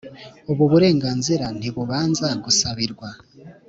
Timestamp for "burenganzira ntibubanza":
0.71-2.27